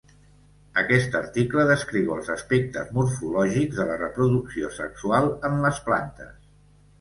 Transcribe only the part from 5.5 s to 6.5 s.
en les plantes.